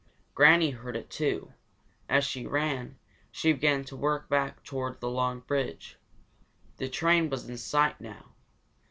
[0.33, 1.53] Granny heard it, too.
[2.09, 2.97] As she ran,
[3.31, 5.95] she began to work back toward the long bridge.
[6.77, 8.33] The train was in sight now.